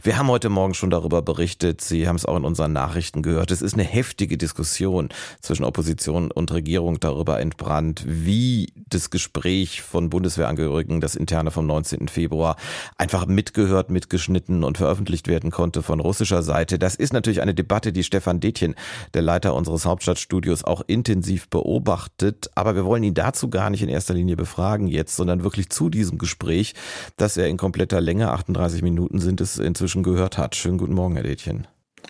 wir 0.00 0.16
haben 0.16 0.28
heute 0.28 0.48
Morgen 0.48 0.74
schon 0.74 0.90
darüber 0.90 1.22
berichtet, 1.22 1.80
Sie 1.80 2.06
haben 2.06 2.14
es 2.14 2.24
auch 2.24 2.36
in 2.36 2.44
unseren 2.44 2.72
Nachrichten 2.72 3.20
gehört. 3.20 3.50
Es 3.50 3.62
ist 3.62 3.74
eine 3.74 3.82
heftige 3.82 4.38
Diskussion 4.38 5.08
zwischen 5.40 5.64
Opposition 5.64 6.30
und 6.30 6.52
Regierung 6.52 7.00
darüber 7.00 7.40
entbrannt, 7.40 8.04
wie 8.06 8.72
das 8.76 9.10
Gespräch 9.10 9.82
von 9.82 10.08
Bundeswehrangehörigen, 10.08 11.00
das 11.00 11.16
interne 11.16 11.50
vom 11.50 11.66
19. 11.66 12.06
Februar, 12.06 12.54
einfach 12.96 13.26
mitgehört, 13.26 13.90
mitgeschnitten 13.90 14.62
und 14.62 14.78
veröffentlicht 14.78 15.26
werden 15.26 15.50
konnte 15.50 15.82
von 15.82 15.98
russischer 15.98 16.44
Seite. 16.44 16.78
Das 16.78 16.94
ist 16.94 17.12
natürlich 17.12 17.42
eine 17.42 17.54
Debatte, 17.54 17.92
die 17.92 18.04
Stefan 18.04 18.38
Detjen, 18.38 18.76
der 19.14 19.22
Leiter 19.22 19.52
unseres 19.56 19.84
Hauptstadtstudios, 19.84 20.62
auch 20.62 20.82
intensiv 20.86 21.48
beobachtet. 21.48 22.52
Aber 22.54 22.76
wir 22.76 22.84
wollen 22.84 23.02
ihn 23.02 23.14
dazu 23.14 23.50
gar 23.50 23.68
nicht 23.68 23.82
in 23.82 23.88
erster 23.88 24.14
Linie 24.14 24.36
befragen 24.36 24.86
jetzt, 24.86 25.16
sondern 25.16 25.42
wirklich 25.42 25.70
zu 25.70 25.90
diesem 25.90 26.18
Gespräch, 26.18 26.74
das 27.16 27.36
er 27.36 27.48
in 27.48 27.56
kompletter 27.56 28.00
Länge, 28.00 28.30
38 28.30 28.82
Minuten 28.82 29.18
sind 29.18 29.40
es 29.40 29.58
inzwischen 29.58 29.87
inzwischen 29.88 30.02
gehört 30.02 30.36
hat. 30.36 30.54
Schönen 30.54 30.76
guten 30.76 30.92
Morgen, 30.92 31.14
Herr 31.14 31.22
Detjen. 31.22 31.66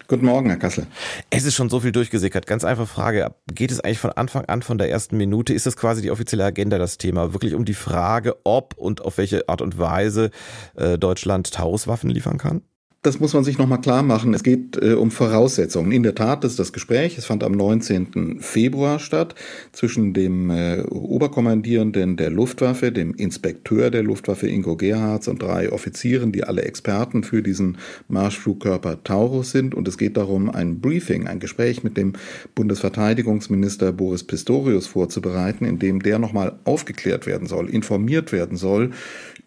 Guten 0.08 0.26
Morgen, 0.26 0.48
Herr 0.48 0.58
Kassel. 0.58 0.86
Es 1.30 1.44
ist 1.44 1.54
schon 1.54 1.70
so 1.70 1.78
viel 1.78 1.92
durchgesickert. 1.92 2.46
Ganz 2.46 2.64
einfache 2.64 2.88
Frage. 2.88 3.34
Geht 3.52 3.70
es 3.70 3.80
eigentlich 3.80 4.00
von 4.00 4.10
Anfang 4.10 4.46
an, 4.46 4.62
von 4.62 4.78
der 4.78 4.90
ersten 4.90 5.16
Minute? 5.16 5.54
Ist 5.54 5.66
das 5.66 5.76
quasi 5.76 6.02
die 6.02 6.10
offizielle 6.10 6.44
Agenda, 6.44 6.78
das 6.78 6.98
Thema? 6.98 7.32
Wirklich 7.34 7.54
um 7.54 7.64
die 7.64 7.74
Frage, 7.74 8.36
ob 8.42 8.74
und 8.76 9.02
auf 9.02 9.16
welche 9.18 9.48
Art 9.48 9.62
und 9.62 9.78
Weise 9.78 10.30
äh, 10.74 10.98
Deutschland 10.98 11.52
Tauruswaffen 11.52 12.10
liefern 12.10 12.38
kann? 12.38 12.62
Das 13.02 13.20
muss 13.20 13.32
man 13.32 13.44
sich 13.44 13.58
nochmal 13.58 13.80
klar 13.80 14.02
machen. 14.02 14.34
Es 14.34 14.42
geht 14.42 14.76
äh, 14.82 14.94
um 14.94 15.12
Voraussetzungen. 15.12 15.92
In 15.92 16.02
der 16.02 16.16
Tat 16.16 16.44
ist 16.44 16.58
das 16.58 16.72
Gespräch, 16.72 17.16
es 17.16 17.26
fand 17.26 17.44
am 17.44 17.52
19. 17.52 18.38
Februar 18.40 18.98
statt, 18.98 19.36
zwischen 19.70 20.14
dem 20.14 20.50
äh, 20.50 20.82
Oberkommandierenden 20.82 22.16
der 22.16 22.30
Luftwaffe, 22.30 22.90
dem 22.90 23.14
Inspekteur 23.14 23.92
der 23.92 24.02
Luftwaffe 24.02 24.48
Ingo 24.48 24.76
Gerhards 24.76 25.28
und 25.28 25.40
drei 25.40 25.70
Offizieren, 25.70 26.32
die 26.32 26.42
alle 26.42 26.62
Experten 26.62 27.22
für 27.22 27.40
diesen 27.40 27.78
Marschflugkörper 28.08 29.04
Taurus 29.04 29.52
sind. 29.52 29.76
Und 29.76 29.86
es 29.86 29.96
geht 29.96 30.16
darum, 30.16 30.50
ein 30.50 30.80
Briefing, 30.80 31.28
ein 31.28 31.38
Gespräch 31.38 31.84
mit 31.84 31.96
dem 31.96 32.14
Bundesverteidigungsminister 32.56 33.92
Boris 33.92 34.24
Pistorius 34.24 34.88
vorzubereiten, 34.88 35.64
in 35.64 35.78
dem 35.78 36.02
der 36.02 36.18
nochmal 36.18 36.58
aufgeklärt 36.64 37.26
werden 37.26 37.46
soll, 37.46 37.70
informiert 37.70 38.32
werden 38.32 38.56
soll 38.56 38.90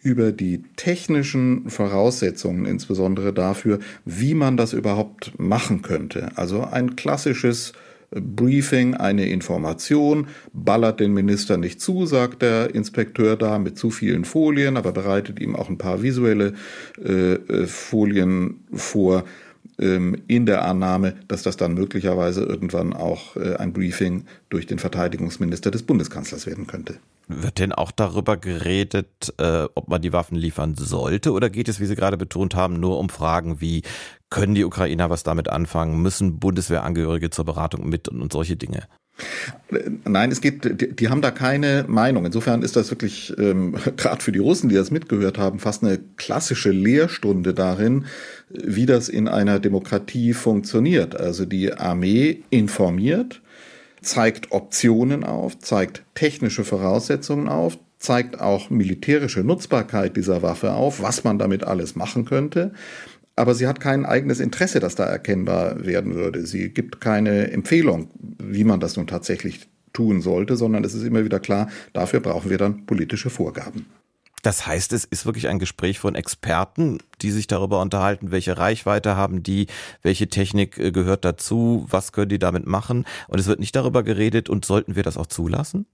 über 0.03 0.31
die 0.31 0.63
technischen 0.77 1.69
Voraussetzungen, 1.69 2.65
insbesondere 2.65 3.33
dafür, 3.41 3.79
wie 4.05 4.35
man 4.35 4.55
das 4.55 4.73
überhaupt 4.73 5.33
machen 5.37 5.81
könnte. 5.81 6.29
Also 6.35 6.63
ein 6.63 6.95
klassisches 6.95 7.73
Briefing, 8.11 8.93
eine 8.93 9.29
Information, 9.29 10.27
ballert 10.53 10.99
den 10.99 11.13
Minister 11.13 11.57
nicht 11.57 11.79
zu, 11.79 12.05
sagt 12.05 12.41
der 12.41 12.75
Inspekteur 12.75 13.37
da 13.37 13.57
mit 13.57 13.77
zu 13.77 13.89
vielen 13.89 14.25
Folien, 14.25 14.75
aber 14.75 14.91
bereitet 14.91 15.39
ihm 15.39 15.55
auch 15.55 15.69
ein 15.69 15.77
paar 15.77 16.01
visuelle 16.03 16.53
äh, 17.03 17.33
äh 17.33 17.67
Folien 17.67 18.65
vor 18.73 19.23
ähm, 19.79 20.17
in 20.27 20.45
der 20.45 20.65
Annahme, 20.65 21.15
dass 21.29 21.43
das 21.43 21.55
dann 21.55 21.73
möglicherweise 21.73 22.43
irgendwann 22.43 22.93
auch 22.93 23.37
äh, 23.37 23.55
ein 23.55 23.71
Briefing 23.71 24.25
durch 24.49 24.67
den 24.67 24.79
Verteidigungsminister 24.79 25.71
des 25.71 25.83
Bundeskanzlers 25.83 26.45
werden 26.45 26.67
könnte. 26.67 26.95
Wird 27.27 27.59
denn 27.59 27.71
auch 27.71 27.91
darüber 27.91 28.37
geredet, 28.37 29.33
äh, 29.37 29.67
ob 29.75 29.87
man 29.87 30.01
die 30.01 30.11
Waffen 30.11 30.35
liefern 30.35 30.75
sollte 30.75 31.31
oder 31.31 31.49
geht 31.49 31.69
es, 31.69 31.79
wie 31.79 31.85
Sie 31.85 31.95
gerade 31.95 32.17
betont 32.17 32.55
haben, 32.55 32.79
nur 32.79 32.99
um 32.99 33.09
Fragen 33.09 33.61
wie, 33.61 33.83
können 34.29 34.55
die 34.55 34.65
Ukrainer 34.65 35.09
was 35.09 35.23
damit 35.23 35.49
anfangen, 35.49 36.01
müssen 36.01 36.39
Bundeswehrangehörige 36.39 37.29
zur 37.29 37.45
Beratung 37.45 37.87
mit 37.87 38.09
und, 38.09 38.21
und 38.21 38.33
solche 38.33 38.55
Dinge? 38.57 38.87
Nein, 40.03 40.31
es 40.31 40.41
geht, 40.41 40.81
die, 40.81 40.95
die, 40.95 41.09
haben 41.09 41.21
da 41.21 41.31
keine 41.31 41.85
Meinung. 41.87 42.25
Insofern 42.25 42.61
ist 42.61 42.75
das 42.75 42.91
wirklich, 42.91 43.33
ähm, 43.37 43.75
gerade 43.97 44.21
für 44.21 44.31
die 44.31 44.39
Russen, 44.39 44.69
die 44.69 44.75
das 44.75 44.91
mitgehört 44.91 45.37
haben, 45.37 45.59
fast 45.59 45.83
eine 45.83 45.99
klassische 46.17 46.71
Lehrstunde 46.71 47.53
darin, 47.53 48.05
wie 48.49 48.85
das 48.85 49.09
in 49.09 49.27
einer 49.27 49.59
Demokratie 49.59 50.33
funktioniert. 50.33 51.15
Also 51.15 51.45
die 51.45 51.73
Armee 51.73 52.43
informiert, 52.49 53.40
zeigt 54.01 54.51
Optionen 54.51 55.23
auf, 55.23 55.59
zeigt 55.59 56.03
technische 56.15 56.63
Voraussetzungen 56.63 57.47
auf, 57.47 57.77
zeigt 57.99 58.41
auch 58.41 58.69
militärische 58.69 59.41
Nutzbarkeit 59.41 60.17
dieser 60.17 60.41
Waffe 60.41 60.73
auf, 60.73 61.01
was 61.01 61.23
man 61.23 61.37
damit 61.37 61.63
alles 61.63 61.95
machen 61.95 62.25
könnte. 62.25 62.73
Aber 63.35 63.55
sie 63.55 63.67
hat 63.67 63.79
kein 63.79 64.05
eigenes 64.05 64.39
Interesse, 64.39 64.79
das 64.79 64.95
da 64.95 65.05
erkennbar 65.05 65.85
werden 65.85 66.15
würde. 66.15 66.45
Sie 66.45 66.69
gibt 66.69 66.99
keine 66.99 67.51
Empfehlung, 67.51 68.09
wie 68.39 68.63
man 68.63 68.79
das 68.79 68.97
nun 68.97 69.07
tatsächlich 69.07 69.69
tun 69.93 70.21
sollte, 70.21 70.55
sondern 70.55 70.83
es 70.83 70.93
ist 70.93 71.03
immer 71.03 71.23
wieder 71.23 71.39
klar, 71.39 71.69
dafür 71.93 72.19
brauchen 72.19 72.49
wir 72.49 72.57
dann 72.57 72.85
politische 72.85 73.29
Vorgaben. 73.29 73.85
Das 74.41 74.65
heißt, 74.65 74.93
es 74.93 75.05
ist 75.05 75.25
wirklich 75.25 75.47
ein 75.47 75.59
Gespräch 75.59 75.99
von 75.99 76.15
Experten, 76.15 76.99
die 77.21 77.31
sich 77.31 77.47
darüber 77.47 77.81
unterhalten, 77.81 78.31
welche 78.31 78.57
Reichweite 78.57 79.15
haben 79.15 79.43
die, 79.43 79.67
welche 80.01 80.27
Technik 80.27 80.77
äh, 80.77 80.91
gehört 80.91 81.25
dazu, 81.25 81.85
was 81.89 82.11
können 82.11 82.29
die 82.29 82.39
damit 82.39 82.65
machen. 82.65 83.05
Und 83.27 83.39
es 83.39 83.47
wird 83.47 83.59
nicht 83.59 83.75
darüber 83.75 84.03
geredet 84.03 84.49
und 84.49 84.65
sollten 84.65 84.95
wir 84.95 85.03
das 85.03 85.17
auch 85.17 85.27
zulassen? 85.27 85.85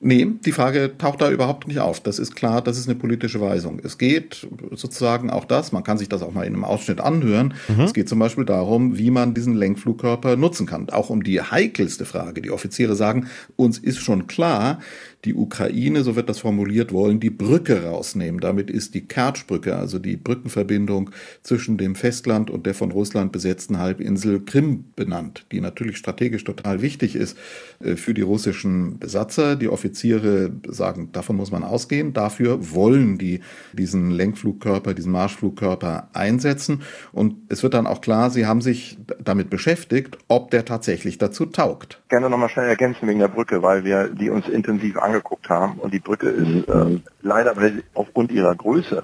Nee, 0.00 0.28
die 0.44 0.52
Frage 0.52 0.96
taucht 0.96 1.20
da 1.20 1.30
überhaupt 1.30 1.66
nicht 1.66 1.80
auf. 1.80 2.00
Das 2.00 2.20
ist 2.20 2.36
klar, 2.36 2.62
das 2.62 2.78
ist 2.78 2.88
eine 2.88 2.96
politische 2.96 3.40
Weisung. 3.40 3.80
Es 3.82 3.98
geht 3.98 4.46
sozusagen 4.70 5.30
auch 5.30 5.44
das, 5.44 5.72
man 5.72 5.82
kann 5.82 5.98
sich 5.98 6.08
das 6.08 6.22
auch 6.22 6.32
mal 6.32 6.46
in 6.46 6.54
einem 6.54 6.64
Ausschnitt 6.64 7.00
anhören. 7.00 7.54
Mhm. 7.66 7.80
Es 7.80 7.94
geht 7.94 8.08
zum 8.08 8.20
Beispiel 8.20 8.44
darum, 8.44 8.96
wie 8.98 9.10
man 9.10 9.34
diesen 9.34 9.56
Lenkflugkörper 9.56 10.36
nutzen 10.36 10.66
kann. 10.66 10.88
Auch 10.90 11.10
um 11.10 11.24
die 11.24 11.40
heikelste 11.40 12.04
Frage. 12.04 12.40
Die 12.42 12.52
Offiziere 12.52 12.94
sagen, 12.94 13.28
uns 13.56 13.78
ist 13.78 13.98
schon 13.98 14.28
klar, 14.28 14.78
die 15.24 15.34
Ukraine, 15.34 16.02
so 16.02 16.14
wird 16.14 16.28
das 16.28 16.38
formuliert, 16.38 16.92
wollen 16.92 17.18
die 17.18 17.30
Brücke 17.30 17.84
rausnehmen. 17.84 18.40
Damit 18.40 18.70
ist 18.70 18.94
die 18.94 19.06
Kertschbrücke, 19.06 19.74
also 19.74 19.98
die 19.98 20.16
Brückenverbindung 20.16 21.10
zwischen 21.42 21.76
dem 21.76 21.96
Festland 21.96 22.50
und 22.50 22.66
der 22.66 22.74
von 22.74 22.92
Russland 22.92 23.32
besetzten 23.32 23.78
Halbinsel 23.78 24.44
Krim 24.44 24.84
benannt, 24.94 25.46
die 25.50 25.60
natürlich 25.60 25.96
strategisch 25.96 26.44
total 26.44 26.82
wichtig 26.82 27.16
ist 27.16 27.36
äh, 27.80 27.96
für 27.96 28.14
die 28.14 28.22
russischen 28.22 28.98
Besatzer. 28.98 29.56
Die 29.56 29.68
Offiziere 29.68 30.52
sagen, 30.68 31.10
davon 31.12 31.36
muss 31.36 31.50
man 31.50 31.64
ausgehen. 31.64 32.12
Dafür 32.12 32.72
wollen 32.72 33.18
die 33.18 33.40
diesen 33.72 34.12
Lenkflugkörper, 34.12 34.94
diesen 34.94 35.12
Marschflugkörper 35.12 36.10
einsetzen. 36.12 36.82
Und 37.12 37.36
es 37.48 37.62
wird 37.62 37.74
dann 37.74 37.86
auch 37.86 38.00
klar, 38.00 38.30
sie 38.30 38.46
haben 38.46 38.60
sich 38.60 38.98
damit 39.22 39.50
beschäftigt, 39.50 40.18
ob 40.28 40.50
der 40.52 40.64
tatsächlich 40.64 41.18
dazu 41.18 41.46
taugt. 41.46 42.00
Gerne 42.08 42.30
nochmal 42.30 42.48
schnell 42.48 42.68
ergänzen 42.68 43.08
wegen 43.08 43.18
der 43.18 43.28
Brücke, 43.28 43.62
weil 43.62 43.84
wir 43.84 44.08
die 44.08 44.30
uns 44.30 44.48
intensiv 44.48 44.96
angeguckt 45.08 45.48
haben. 45.48 45.78
Und 45.78 45.92
die 45.92 45.98
Brücke 45.98 46.28
ist 46.28 46.68
äh, 46.68 47.00
leider 47.22 47.54
aufgrund 47.94 48.30
ihrer 48.30 48.54
Größe 48.54 49.02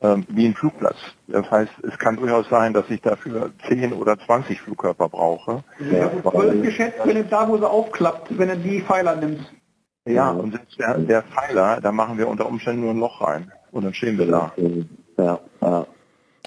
äh, 0.00 0.16
wie 0.28 0.46
ein 0.46 0.54
Flugplatz. 0.54 0.96
Das 1.28 1.50
heißt, 1.50 1.72
es 1.82 1.98
kann 1.98 2.16
durchaus 2.16 2.48
sein, 2.48 2.72
dass 2.72 2.88
ich 2.90 3.00
dafür 3.00 3.50
10 3.68 3.92
oder 3.92 4.18
20 4.18 4.60
Flugkörper 4.60 5.08
brauche. 5.08 5.64
Ja, 5.90 6.10
zwölf 6.22 6.62
geschätzt, 6.62 7.00
wenn 7.04 7.16
er 7.16 7.24
da, 7.24 7.48
wo 7.48 7.56
sie 7.56 7.68
aufklappt, 7.68 8.38
wenn 8.38 8.48
er 8.48 8.56
die 8.56 8.82
Pfeiler 8.82 9.16
nimmt. 9.16 9.52
Ja, 10.06 10.30
und 10.30 10.52
selbst 10.52 10.78
der, 10.78 10.98
der 10.98 11.22
Pfeiler, 11.22 11.80
da 11.80 11.90
machen 11.90 12.18
wir 12.18 12.28
unter 12.28 12.46
Umständen 12.46 12.82
nur 12.82 12.90
ein 12.90 12.98
Loch 12.98 13.22
rein. 13.22 13.50
Und 13.70 13.84
dann 13.84 13.94
stehen 13.94 14.18
wir 14.18 14.26
da. 14.26 14.52
Ja. 15.16 15.40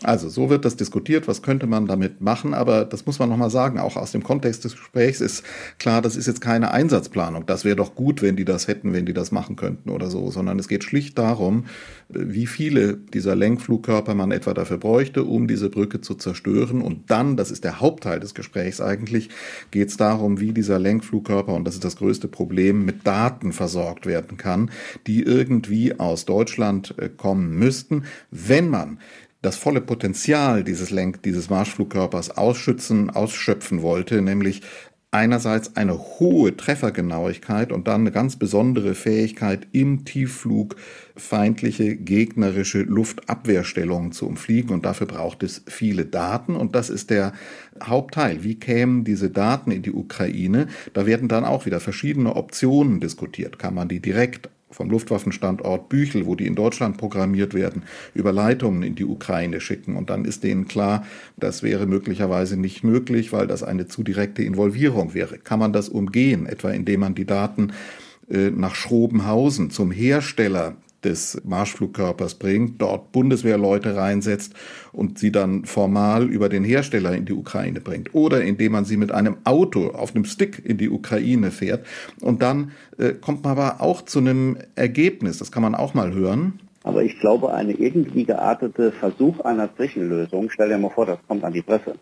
Also 0.07 0.29
so 0.29 0.49
wird 0.49 0.63
das 0.63 0.77
diskutiert, 0.77 1.27
was 1.27 1.41
könnte 1.41 1.67
man 1.67 1.85
damit 1.85 2.21
machen, 2.21 2.53
aber 2.53 2.85
das 2.85 3.05
muss 3.05 3.19
man 3.19 3.27
nochmal 3.27 3.49
sagen, 3.49 3.77
auch 3.77 3.97
aus 3.97 4.13
dem 4.13 4.23
Kontext 4.23 4.63
des 4.63 4.77
Gesprächs 4.77 5.19
ist 5.19 5.43
klar, 5.79 6.01
das 6.01 6.15
ist 6.15 6.27
jetzt 6.27 6.39
keine 6.39 6.71
Einsatzplanung. 6.71 7.45
Das 7.45 7.65
wäre 7.65 7.75
doch 7.75 7.93
gut, 7.93 8.21
wenn 8.21 8.37
die 8.37 8.45
das 8.45 8.69
hätten, 8.69 8.93
wenn 8.93 9.05
die 9.05 9.11
das 9.11 9.33
machen 9.33 9.57
könnten 9.57 9.89
oder 9.89 10.09
so, 10.09 10.31
sondern 10.31 10.59
es 10.59 10.69
geht 10.69 10.85
schlicht 10.85 11.17
darum, 11.17 11.65
wie 12.07 12.45
viele 12.45 12.95
dieser 12.95 13.35
Lenkflugkörper 13.35 14.15
man 14.15 14.31
etwa 14.31 14.53
dafür 14.53 14.77
bräuchte, 14.77 15.25
um 15.25 15.45
diese 15.45 15.69
Brücke 15.69 15.99
zu 15.99 16.15
zerstören. 16.15 16.81
Und 16.81 17.11
dann, 17.11 17.35
das 17.35 17.51
ist 17.51 17.65
der 17.65 17.81
Hauptteil 17.81 18.21
des 18.21 18.33
Gesprächs 18.33 18.79
eigentlich, 18.79 19.27
geht 19.71 19.89
es 19.89 19.97
darum, 19.97 20.39
wie 20.39 20.53
dieser 20.53 20.79
Lenkflugkörper, 20.79 21.53
und 21.53 21.65
das 21.65 21.73
ist 21.73 21.83
das 21.83 21.97
größte 21.97 22.29
Problem, 22.29 22.85
mit 22.85 23.05
Daten 23.05 23.51
versorgt 23.51 24.05
werden 24.05 24.37
kann, 24.37 24.71
die 25.05 25.21
irgendwie 25.21 25.99
aus 25.99 26.23
Deutschland 26.23 26.95
äh, 26.97 27.09
kommen 27.09 27.49
müssten, 27.59 28.05
wenn 28.31 28.69
man 28.69 28.99
das 29.47 29.55
volle 29.55 29.79
Potenzial 29.79 30.65
dieses 30.65 30.91
Lenk, 30.91 31.23
dieses 31.23 31.49
Marschflugkörpers 31.49 32.31
ausschützen, 32.31 33.09
ausschöpfen 33.09 33.81
wollte, 33.81 34.21
nämlich 34.21 34.61
einerseits 35.09 35.77
eine 35.77 35.97
hohe 35.97 36.57
Treffergenauigkeit 36.57 37.71
und 37.71 37.87
dann 37.87 38.01
eine 38.01 38.11
ganz 38.11 38.35
besondere 38.35 38.93
Fähigkeit 38.93 39.65
im 39.71 40.03
Tiefflug 40.03 40.75
feindliche 41.15 41.95
gegnerische 41.95 42.81
Luftabwehrstellungen 42.81 44.11
zu 44.11 44.27
umfliegen 44.27 44.71
und 44.71 44.85
dafür 44.85 45.07
braucht 45.07 45.43
es 45.43 45.63
viele 45.65 46.03
Daten 46.03 46.53
und 46.57 46.75
das 46.75 46.89
ist 46.89 47.09
der 47.09 47.31
Hauptteil. 47.81 48.43
Wie 48.43 48.55
kämen 48.59 49.05
diese 49.05 49.29
Daten 49.29 49.71
in 49.71 49.81
die 49.81 49.93
Ukraine? 49.93 50.67
Da 50.93 51.05
werden 51.05 51.29
dann 51.29 51.45
auch 51.45 51.65
wieder 51.65 51.79
verschiedene 51.79 52.35
Optionen 52.35 52.99
diskutiert. 52.99 53.59
Kann 53.59 53.75
man 53.75 53.87
die 53.87 54.01
direkt 54.01 54.49
vom 54.69 54.89
Luftwaffenstandort 54.89 55.89
Büchel, 55.89 56.25
wo 56.25 56.35
die 56.35 56.45
in 56.45 56.55
Deutschland 56.55 56.97
programmiert 56.97 57.53
werden, 57.53 57.83
über 58.13 58.31
Leitungen 58.31 58.83
in 58.83 58.95
die 58.95 59.05
Ukraine 59.05 59.61
schicken. 59.61 59.95
Und 59.95 60.09
dann 60.09 60.25
ist 60.25 60.43
denen 60.43 60.67
klar, 60.67 61.05
das 61.37 61.63
wäre 61.63 61.85
möglicherweise 61.85 62.57
nicht 62.57 62.83
möglich, 62.83 63.31
weil 63.31 63.47
das 63.47 63.63
eine 63.63 63.87
zu 63.87 64.03
direkte 64.03 64.43
Involvierung 64.43 65.13
wäre. 65.13 65.37
Kann 65.37 65.59
man 65.59 65.73
das 65.73 65.89
umgehen, 65.89 66.45
etwa 66.45 66.71
indem 66.71 66.99
man 67.01 67.15
die 67.15 67.25
Daten 67.25 67.71
äh, 68.29 68.51
nach 68.51 68.75
Schrobenhausen 68.75 69.69
zum 69.69 69.91
Hersteller 69.91 70.75
des 71.07 71.41
Marschflugkörpers 71.45 72.35
bringt, 72.35 72.81
dort 72.81 73.11
Bundeswehrleute 73.11 73.95
reinsetzt 73.95 74.53
und 74.91 75.17
sie 75.17 75.31
dann 75.31 75.65
formal 75.65 76.27
über 76.27 76.49
den 76.49 76.63
Hersteller 76.63 77.13
in 77.13 77.25
die 77.25 77.33
Ukraine 77.33 77.79
bringt. 77.81 78.13
Oder 78.13 78.41
indem 78.41 78.73
man 78.73 78.85
sie 78.85 78.97
mit 78.97 79.11
einem 79.11 79.37
Auto 79.43 79.87
auf 79.89 80.15
einem 80.15 80.25
Stick 80.25 80.63
in 80.63 80.77
die 80.77 80.89
Ukraine 80.89 81.51
fährt. 81.51 81.85
Und 82.21 82.41
dann 82.41 82.71
äh, 82.97 83.13
kommt 83.13 83.43
man 83.43 83.57
aber 83.57 83.81
auch 83.81 84.03
zu 84.03 84.19
einem 84.19 84.57
Ergebnis, 84.75 85.39
das 85.39 85.51
kann 85.51 85.63
man 85.63 85.75
auch 85.75 85.93
mal 85.93 86.13
hören. 86.13 86.59
Aber 86.83 87.03
ich 87.03 87.19
glaube, 87.19 87.53
eine 87.53 87.73
irgendwie 87.73 88.23
geartete 88.23 88.91
Versuch 88.93 89.41
einer 89.41 89.73
Zwischenlösung, 89.75 90.49
stell 90.49 90.69
dir 90.69 90.77
mal 90.77 90.89
vor, 90.89 91.05
das 91.05 91.19
kommt 91.27 91.43
an 91.43 91.51
die 91.51 91.61
Presse. 91.61 91.95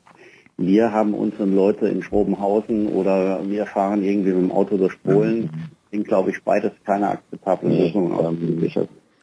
Wir 0.58 0.92
haben 0.92 1.14
unsere 1.14 1.46
Leute 1.46 1.88
in 1.88 2.02
Schrobenhausen 2.02 2.88
oder 2.88 3.42
wir 3.46 3.66
fahren 3.66 4.04
irgendwie 4.04 4.32
mit 4.32 4.44
dem 4.44 4.52
Auto 4.52 4.78
durch 4.78 5.02
Polen 5.04 5.50
sind, 5.96 6.08
glaube 6.08 6.32
ich, 6.32 6.44
beides 6.44 6.72
keine 6.86 7.10
akzeptable 7.10 7.70
Lösungen 7.70 8.12
aus 8.12 8.36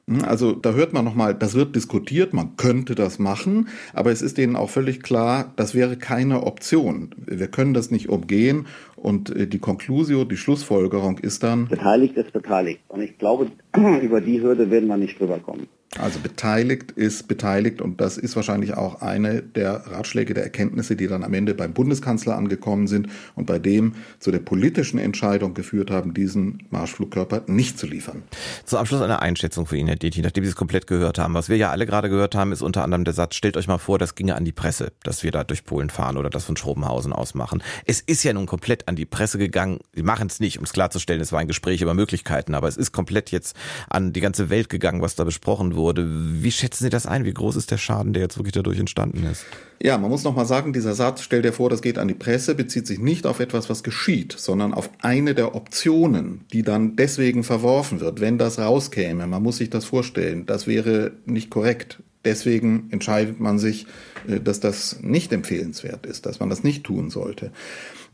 hm, 0.09 0.25
Also 0.25 0.53
da 0.53 0.73
hört 0.73 0.93
man 0.93 1.05
nochmal, 1.05 1.35
das 1.35 1.55
wird 1.55 1.77
diskutiert, 1.77 2.33
man 2.33 2.57
könnte 2.57 2.95
das 2.95 3.19
machen, 3.19 3.69
aber 3.93 4.11
es 4.11 4.23
ist 4.23 4.39
denen 4.39 4.57
auch 4.57 4.71
völlig 4.71 5.03
klar, 5.03 5.53
das 5.57 5.75
wäre 5.75 5.97
keine 5.97 6.45
Option. 6.45 7.15
Wir 7.17 7.49
können 7.49 7.75
das 7.75 7.91
nicht 7.91 8.09
umgehen 8.09 8.67
und 8.97 9.31
äh, 9.31 9.47
die 9.47 9.59
Conclusio, 9.59 10.25
die 10.25 10.37
Schlussfolgerung 10.37 11.19
ist 11.19 11.43
dann... 11.43 11.69
Beteiligt 11.69 12.17
ist 12.17 12.33
beteiligt. 12.33 12.81
Und 12.89 13.03
ich 13.03 13.19
glaube, 13.19 13.49
über 14.03 14.21
die 14.21 14.41
Hürde 14.41 14.71
werden 14.71 14.89
wir 14.89 14.97
nicht 14.97 15.21
drüber 15.21 15.39
kommen. 15.39 15.69
Also 15.99 16.21
beteiligt 16.21 16.93
ist 16.93 17.29
beteiligt 17.29 17.83
und 17.83 18.01
das 18.01 18.17
ist 18.17 18.35
wahrscheinlich 18.35 18.75
auch 18.75 19.03
eine 19.03 19.43
der 19.43 19.87
Ratschläge 19.89 20.33
der 20.33 20.43
Erkenntnisse, 20.43 20.97
die 20.97 21.07
dann 21.07 21.23
am 21.23 21.35
Ende 21.35 21.55
beim 21.55 21.75
Bundeskanzler 21.75 22.35
angekommen 22.35 22.87
sind 22.87 23.09
und 23.35 23.45
bei 23.45 23.59
dem 23.59 23.95
zu 24.19 24.31
der 24.31 24.39
politischen 24.39 24.99
Entscheidung 24.99 25.53
geführt 25.53 25.91
haben, 25.91 26.15
diesen 26.15 26.63
Marschflugkörper 26.71 27.43
nicht 27.47 27.79
zu 27.79 27.87
liefern. 27.87 28.23
Zum 28.65 28.79
Abschluss 28.79 29.03
eine 29.03 29.21
Einschätzung 29.21 29.67
für 29.67 29.77
ihn, 29.77 29.87
Herr 29.87 29.97
Detin, 29.97 30.23
nachdem 30.23 30.45
Sie 30.45 30.51
es 30.51 30.57
komplett 30.57 30.87
gehört 30.87 31.19
haben. 31.19 31.35
Was 31.35 31.51
wir 31.51 31.59
ja 31.59 31.71
alle 31.71 31.85
gerade 31.85 32.09
gehört 32.09 32.35
haben, 32.35 32.53
ist 32.53 32.63
unter 32.63 32.85
anderem 32.85 33.05
der 33.05 33.13
Satz, 33.13 33.35
stellt 33.35 33.59
euch 33.59 33.69
mal 33.69 33.77
vor, 33.77 33.99
das 33.99 34.15
ginge 34.15 34.35
an 34.35 34.47
die 34.47 34.53
Presse, 34.53 34.93
dass 35.03 35.23
wir 35.23 35.31
da 35.31 35.45
durch 35.45 35.67
Polen 35.67 35.91
fahren 35.91 36.17
oder 36.17 36.31
das 36.31 36.45
von 36.45 36.57
Schrobenhausen 36.57 37.13
aus 37.13 37.35
machen. 37.35 37.63
Es 37.85 38.01
ist 38.01 38.23
ja 38.23 38.33
nun 38.33 38.47
komplett 38.47 38.89
an 38.89 38.97
die 38.97 39.05
Presse 39.05 39.37
gegangen. 39.37 39.81
Sie 39.93 40.03
machen 40.03 40.29
es 40.29 40.41
nicht, 40.41 40.57
um 40.57 40.65
es 40.65 40.73
klarzustellen, 40.73 41.21
es 41.21 41.33
war 41.33 41.41
ein 41.41 41.49
Gespräch 41.49 41.83
über 41.83 41.93
Möglichkeiten, 41.93 42.55
aber 42.55 42.69
es 42.69 42.79
ist 42.79 42.93
komplett 42.93 43.31
jetzt 43.31 43.55
an 43.91 44.15
die 44.15 44.23
ganze 44.23 44.49
Welt 44.49 44.71
gegangen, 44.71 45.03
was 45.03 45.17
da 45.17 45.25
besprochen 45.25 45.75
wurde 45.75 45.82
wurde. 45.83 46.09
Wie 46.09 46.51
schätzen 46.51 46.85
Sie 46.85 46.91
das 46.91 47.07
ein? 47.07 47.25
Wie 47.25 47.35
groß 47.35 47.57
ist 47.57 47.71
der 47.71 47.79
Schaden, 47.79 48.13
der 48.13 48.23
jetzt 48.23 48.39
wirklich 48.39 48.53
dadurch 48.53 48.79
entstanden 48.79 49.27
ist? 49.31 49.45
Ja, 49.83 49.99
man 49.99 50.11
muss 50.11 50.25
noch 50.25 50.35
mal 50.35 50.47
sagen, 50.47 50.73
dieser 50.73 50.95
Satz, 50.95 51.23
stell 51.23 51.43
dir 51.43 51.53
vor, 51.53 51.69
das 51.69 51.83
geht 51.83 51.99
an 51.99 52.09
die 52.09 52.15
Presse, 52.15 52.55
bezieht 52.55 52.87
sich 52.87 53.01
nicht 53.01 53.27
auf 53.27 53.41
etwas, 53.41 53.69
was 53.69 53.83
geschieht, 53.83 54.33
sondern 54.33 54.73
auf 54.73 54.89
eine 55.01 55.35
der 55.35 55.55
Optionen, 55.55 56.45
die 56.53 56.63
dann 56.63 56.97
deswegen 56.97 57.43
verworfen 57.45 58.01
wird, 58.01 58.21
wenn 58.21 58.39
das 58.39 58.59
rauskäme. 58.59 59.27
Man 59.27 59.43
muss 59.43 59.57
sich 59.57 59.71
das 59.71 59.85
vorstellen. 59.85 60.47
Das 60.47 60.67
wäre 60.67 61.13
nicht 61.27 61.51
korrekt. 61.51 61.99
Deswegen 62.25 62.89
entscheidet 62.91 63.41
man 63.41 63.59
sich, 63.59 63.87
äh, 64.29 64.41
dass 64.41 64.61
das 64.61 65.01
nicht 65.03 65.33
empfehlenswert 65.33 66.07
ist, 66.07 66.27
dass 66.27 66.41
man 66.41 66.51
das 66.51 66.63
nicht 66.63 66.85
tun 66.85 67.11
sollte. 67.11 67.53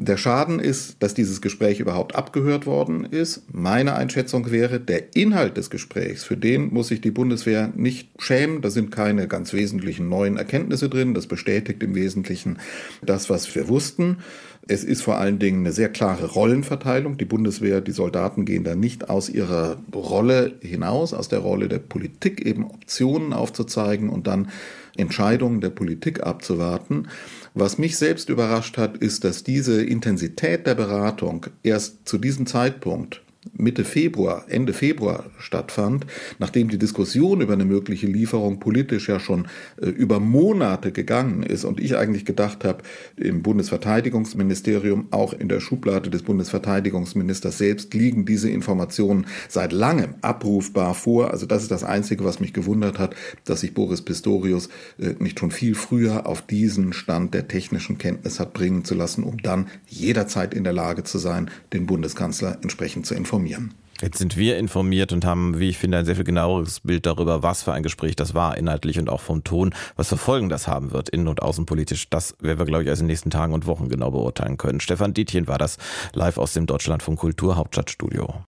Der 0.00 0.16
Schaden 0.16 0.60
ist, 0.60 1.02
dass 1.02 1.12
dieses 1.12 1.40
Gespräch 1.40 1.80
überhaupt 1.80 2.14
abgehört 2.14 2.66
worden 2.66 3.04
ist. 3.04 3.42
Meine 3.52 3.94
Einschätzung 3.96 4.48
wäre, 4.52 4.78
der 4.78 5.16
Inhalt 5.16 5.56
des 5.56 5.70
Gesprächs, 5.70 6.22
für 6.22 6.36
den 6.36 6.72
muss 6.72 6.86
sich 6.88 7.00
die 7.00 7.10
Bundeswehr 7.10 7.72
nicht 7.74 8.08
schämen. 8.18 8.62
Da 8.62 8.70
sind 8.70 8.92
keine 8.92 9.26
ganz 9.26 9.52
wesentlichen 9.52 10.08
neuen 10.08 10.36
Erkenntnisse 10.36 10.88
drin. 10.88 11.14
Das 11.14 11.26
bestätigt 11.26 11.82
im 11.82 11.96
Wesentlichen 11.96 12.58
das, 13.02 13.28
was 13.28 13.52
wir 13.56 13.66
wussten. 13.66 14.18
Es 14.70 14.84
ist 14.84 15.00
vor 15.00 15.16
allen 15.16 15.38
Dingen 15.38 15.60
eine 15.60 15.72
sehr 15.72 15.88
klare 15.88 16.26
Rollenverteilung. 16.26 17.16
Die 17.16 17.24
Bundeswehr, 17.24 17.80
die 17.80 17.92
Soldaten 17.92 18.44
gehen 18.44 18.64
da 18.64 18.74
nicht 18.74 19.08
aus 19.08 19.30
ihrer 19.30 19.78
Rolle 19.94 20.56
hinaus, 20.60 21.14
aus 21.14 21.28
der 21.28 21.38
Rolle 21.38 21.68
der 21.68 21.78
Politik 21.78 22.44
eben 22.44 22.66
Optionen 22.66 23.32
aufzuzeigen 23.32 24.10
und 24.10 24.26
dann 24.26 24.50
Entscheidungen 24.98 25.62
der 25.62 25.70
Politik 25.70 26.22
abzuwarten. 26.22 27.08
Was 27.54 27.78
mich 27.78 27.96
selbst 27.96 28.28
überrascht 28.28 28.76
hat, 28.76 28.98
ist, 28.98 29.24
dass 29.24 29.42
diese 29.42 29.82
Intensität 29.82 30.66
der 30.66 30.74
Beratung 30.74 31.46
erst 31.62 32.06
zu 32.06 32.18
diesem 32.18 32.44
Zeitpunkt 32.46 33.22
Mitte 33.56 33.84
Februar, 33.84 34.44
Ende 34.48 34.72
Februar 34.72 35.24
stattfand, 35.38 36.06
nachdem 36.38 36.68
die 36.68 36.78
Diskussion 36.78 37.40
über 37.40 37.52
eine 37.52 37.64
mögliche 37.64 38.06
Lieferung 38.06 38.60
politisch 38.60 39.08
ja 39.08 39.20
schon 39.20 39.46
äh, 39.80 39.86
über 39.86 40.20
Monate 40.20 40.92
gegangen 40.92 41.42
ist 41.42 41.64
und 41.64 41.80
ich 41.80 41.96
eigentlich 41.96 42.24
gedacht 42.24 42.64
habe, 42.64 42.82
im 43.16 43.42
Bundesverteidigungsministerium, 43.42 45.08
auch 45.10 45.32
in 45.32 45.48
der 45.48 45.60
Schublade 45.60 46.10
des 46.10 46.22
Bundesverteidigungsministers 46.22 47.58
selbst 47.58 47.94
liegen 47.94 48.24
diese 48.24 48.50
Informationen 48.50 49.26
seit 49.48 49.72
langem 49.72 50.14
abrufbar 50.20 50.94
vor. 50.94 51.30
Also 51.30 51.46
das 51.46 51.62
ist 51.62 51.70
das 51.70 51.84
Einzige, 51.84 52.24
was 52.24 52.40
mich 52.40 52.52
gewundert 52.52 52.98
hat, 52.98 53.14
dass 53.44 53.60
sich 53.60 53.74
Boris 53.74 54.02
Pistorius 54.02 54.68
äh, 54.98 55.14
nicht 55.18 55.38
schon 55.38 55.50
viel 55.50 55.74
früher 55.74 56.26
auf 56.26 56.42
diesen 56.42 56.92
Stand 56.92 57.34
der 57.34 57.48
technischen 57.48 57.98
Kenntnis 57.98 58.40
hat 58.40 58.52
bringen 58.52 58.84
zu 58.84 58.94
lassen, 58.94 59.24
um 59.24 59.38
dann 59.42 59.68
jederzeit 59.86 60.54
in 60.54 60.64
der 60.64 60.72
Lage 60.72 61.04
zu 61.04 61.18
sein, 61.18 61.50
den 61.72 61.86
Bundeskanzler 61.86 62.58
entsprechend 62.62 63.06
zu 63.06 63.14
informieren 63.14 63.37
informieren. 63.38 63.74
Jetzt 64.00 64.18
sind 64.18 64.36
wir 64.36 64.58
informiert 64.58 65.12
und 65.12 65.24
haben, 65.24 65.58
wie 65.58 65.70
ich 65.70 65.78
finde, 65.78 65.98
ein 65.98 66.04
sehr 66.04 66.14
viel 66.14 66.24
genaueres 66.24 66.80
Bild 66.80 67.04
darüber, 67.04 67.42
was 67.42 67.64
für 67.64 67.72
ein 67.72 67.82
Gespräch 67.82 68.14
das 68.14 68.32
war, 68.32 68.56
inhaltlich 68.56 68.96
und 69.00 69.10
auch 69.10 69.20
vom 69.20 69.42
Ton, 69.42 69.74
was 69.96 70.08
für 70.08 70.16
Folgen 70.16 70.48
das 70.48 70.68
haben 70.68 70.92
wird, 70.92 71.08
innen- 71.08 71.26
und 71.26 71.42
außenpolitisch. 71.42 72.08
Das 72.08 72.36
werden 72.40 72.60
wir, 72.60 72.66
glaube 72.66 72.84
ich, 72.84 72.88
erst 72.88 73.00
in 73.00 73.06
den 73.06 73.12
nächsten 73.12 73.30
Tagen 73.30 73.54
und 73.54 73.66
Wochen 73.66 73.88
genau 73.88 74.12
beurteilen 74.12 74.56
können. 74.56 74.78
Stefan 74.78 75.14
Dietjen 75.14 75.48
war 75.48 75.58
das 75.58 75.78
live 76.12 76.38
aus 76.38 76.52
dem 76.52 76.66
Deutschlandfunk 76.66 77.18
Kultur 77.18 77.56
Hauptstadtstudio. 77.56 78.44